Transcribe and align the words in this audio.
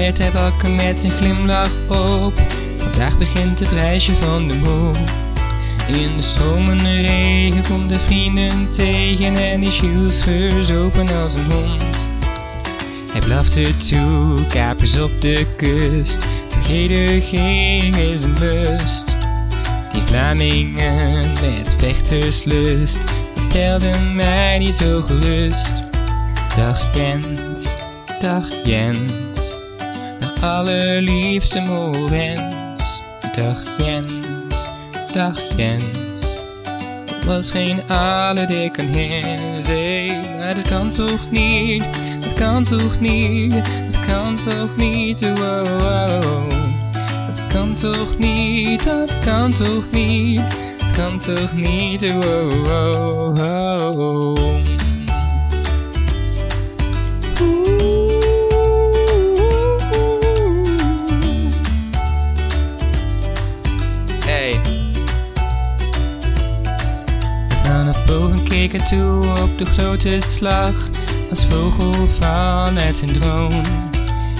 hij 0.00 0.32
wakker 0.32 0.70
met 0.70 1.04
een 1.04 1.10
glimlach 1.10 1.72
op. 1.88 2.32
Vandaag 2.76 3.18
begint 3.18 3.58
het 3.58 3.72
reisje 3.72 4.14
van 4.14 4.48
de 4.48 4.54
moe. 4.54 4.94
In 5.86 6.16
de 6.16 6.22
stromende 6.22 7.00
regen 7.00 7.62
komt 7.68 7.88
de 7.88 7.98
vrienden 7.98 8.70
tegen 8.70 9.36
en 9.36 9.62
is 9.62 9.80
Jules 9.80 10.22
verzopen 10.22 11.22
als 11.22 11.34
een 11.34 11.52
hond. 11.52 11.96
Hij 13.12 13.20
blaft 13.20 13.56
er 13.56 13.76
toe, 13.76 14.46
kapers 14.46 15.00
op 15.00 15.20
de 15.20 15.46
kust. 15.56 16.24
Vergeten 16.48 17.22
ging 17.22 17.96
is 17.96 18.22
een 18.22 18.36
lust. 18.38 19.14
Die 19.92 20.02
Vlamingen 20.02 21.32
met 21.32 21.74
vechterslust, 21.78 22.98
dat 23.34 23.44
stelde 23.44 23.98
mij 24.14 24.58
niet 24.58 24.74
zo 24.74 25.02
gerust. 25.02 25.72
Dag 26.56 26.94
Jens, 26.94 27.62
dag 28.20 28.44
Jens, 28.64 29.49
allerliefste 30.40 31.60
Morens. 31.60 33.02
Dag 33.36 33.62
Jens, 33.78 34.68
dag 35.12 35.56
Jens, 35.56 36.36
het 37.10 37.24
was 37.24 37.50
geen 37.50 37.80
alle 37.88 38.46
dik 38.46 38.72
kan 38.72 38.84
heen. 38.84 39.38
Maar 40.38 40.54
dat 40.54 40.68
kan 40.68 40.90
toch 40.90 41.30
niet, 41.30 41.84
dat 42.20 42.32
kan 42.32 42.64
toch 42.64 43.00
niet, 43.00 43.52
dat 43.92 44.04
kan 44.06 44.38
toch 44.38 44.76
niet, 44.76 45.22
oh, 45.24 45.32
oh, 45.32 46.20
oh. 46.24 46.48
Dat 47.26 47.46
kan 47.48 47.74
toch 47.74 48.18
niet, 48.18 48.84
dat 48.84 49.18
kan 49.24 49.52
toch 49.52 49.90
niet, 49.90 50.40
dat 50.78 50.90
kan 50.96 51.18
toch 51.18 51.52
niet, 51.52 52.02
oh, 52.02 52.22
oh, 52.66 53.32
oh, 53.38 54.19
Keek 68.50 68.74
er 68.74 68.84
toe 68.84 69.40
op 69.42 69.58
de 69.58 69.64
grote 69.64 70.18
slag, 70.20 70.74
als 71.30 71.46
vogel 71.46 71.92
vanuit 72.18 72.96
zijn 72.96 73.12
droom. 73.12 73.62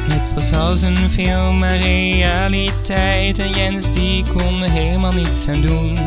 Het 0.00 0.34
was 0.34 0.52
als 0.52 0.82
een 0.82 1.10
film, 1.10 1.58
maar 1.58 1.76
realiteit 1.76 3.38
en 3.38 3.50
Jens 3.50 3.92
die 3.92 4.24
kon 4.36 4.62
er 4.62 4.70
helemaal 4.70 5.12
niets 5.12 5.48
aan 5.48 5.60
doen. 5.60 5.98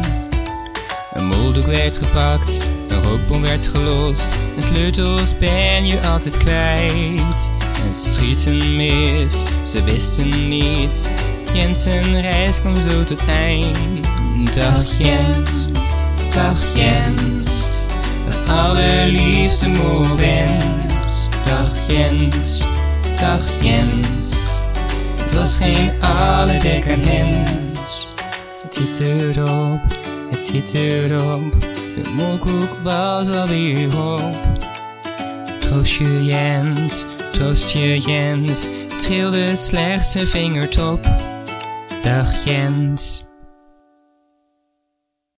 Een 1.13 1.25
moldoek 1.25 1.65
werd 1.65 1.97
gepakt, 1.97 2.57
een 2.87 3.03
rookbom 3.03 3.41
werd 3.41 3.67
gelost, 3.67 4.35
en 4.55 4.63
sleutels 4.63 5.37
ben 5.37 5.85
je 5.85 6.01
altijd 6.01 6.37
kwijt. 6.37 7.49
En 7.87 7.95
ze 7.95 8.09
schieten 8.13 8.75
mis, 8.75 9.43
ze 9.63 9.83
wisten 9.83 10.47
niets. 10.49 11.05
Jens 11.53 11.83
zijn 11.83 12.21
reis 12.21 12.59
kwam 12.59 12.81
zo 12.81 13.03
tot 13.03 13.25
eind. 13.25 14.05
Dag 14.53 14.97
Jens, 14.97 15.67
dag 16.33 16.75
Jens, 16.75 17.32
allerliefste 18.53 19.67
Morens. 19.67 21.27
Dag 21.45 21.71
Jens, 21.87 22.63
dag 23.19 23.41
Jens, 23.61 24.33
het 25.15 25.33
was 25.33 25.57
geen 25.57 25.91
alle 26.01 26.51
Hens. 26.51 28.13
Het 28.63 28.73
zit 28.73 28.99
erop, 28.99 29.79
het 30.29 30.47
zit 30.47 30.73
erop, 30.73 31.59
de 31.59 32.11
molkoek 32.15 32.77
was 32.83 33.29
alweer 33.29 34.13
op. 34.13 34.35
Troost 35.59 35.93
je 35.93 36.25
Jens, 36.25 37.05
troost 37.31 37.71
je 37.71 37.99
Jens, 37.99 38.69
trilde 38.97 39.55
slechts 39.55 40.11
zijn 40.11 40.27
vingertop. 40.27 41.07
Dag 42.01 42.45
Jens. 42.45 43.23